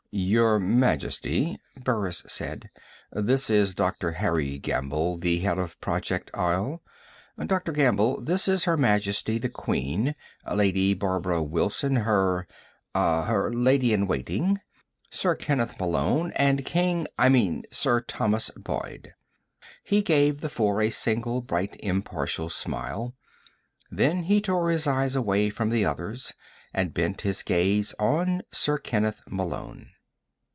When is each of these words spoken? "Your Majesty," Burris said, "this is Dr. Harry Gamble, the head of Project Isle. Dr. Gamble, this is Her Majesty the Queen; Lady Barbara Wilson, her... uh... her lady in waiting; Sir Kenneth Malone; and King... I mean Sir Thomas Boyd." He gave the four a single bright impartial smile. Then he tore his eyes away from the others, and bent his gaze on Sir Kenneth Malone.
"Your 0.13 0.59
Majesty," 0.59 1.57
Burris 1.81 2.21
said, 2.27 2.69
"this 3.13 3.49
is 3.49 3.73
Dr. 3.73 4.11
Harry 4.11 4.57
Gamble, 4.59 5.15
the 5.15 5.39
head 5.39 5.57
of 5.57 5.79
Project 5.79 6.29
Isle. 6.33 6.81
Dr. 7.45 7.71
Gamble, 7.71 8.21
this 8.21 8.49
is 8.49 8.65
Her 8.65 8.75
Majesty 8.75 9.37
the 9.37 9.47
Queen; 9.47 10.13
Lady 10.53 10.93
Barbara 10.93 11.41
Wilson, 11.41 11.95
her... 11.95 12.45
uh... 12.93 13.23
her 13.23 13.53
lady 13.53 13.93
in 13.93 14.05
waiting; 14.05 14.59
Sir 15.09 15.33
Kenneth 15.33 15.79
Malone; 15.79 16.33
and 16.35 16.65
King... 16.65 17.07
I 17.17 17.29
mean 17.29 17.63
Sir 17.71 18.01
Thomas 18.01 18.51
Boyd." 18.57 19.13
He 19.81 20.01
gave 20.01 20.41
the 20.41 20.49
four 20.49 20.81
a 20.81 20.89
single 20.89 21.39
bright 21.39 21.77
impartial 21.79 22.49
smile. 22.49 23.15
Then 23.89 24.23
he 24.23 24.41
tore 24.41 24.71
his 24.71 24.87
eyes 24.87 25.15
away 25.15 25.49
from 25.49 25.69
the 25.69 25.85
others, 25.85 26.33
and 26.73 26.93
bent 26.93 27.21
his 27.21 27.43
gaze 27.43 27.95
on 27.97 28.41
Sir 28.51 28.77
Kenneth 28.77 29.21
Malone. 29.29 29.91